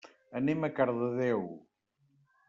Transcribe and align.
Anem 0.39 0.63
a 0.67 0.69
Cardedeu. 0.79 1.43